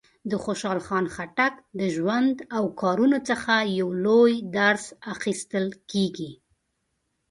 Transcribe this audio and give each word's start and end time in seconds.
د 0.29 0.33
خوشحال 0.43 0.79
خان 0.87 1.05
خټک 1.15 1.53
د 1.79 1.81
ژوند 1.95 2.35
او 2.57 2.63
کارونو 2.81 3.17
څخه 3.29 3.53
یو 3.79 3.89
لوی 4.05 4.33
درس 4.57 4.85
اخیستل 5.13 5.67
کېږي. 5.91 6.31